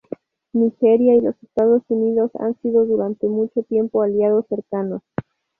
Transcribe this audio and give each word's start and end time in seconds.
Nigeria 0.53 1.13
y 1.13 1.21
los 1.21 1.35
Estados 1.43 1.83
Unidos 1.89 2.31
han 2.39 2.59
sido 2.63 2.85
durante 2.87 3.27
mucho 3.27 3.61
tiempo 3.61 4.01
aliados 4.01 4.47
cercanos. 4.47 5.03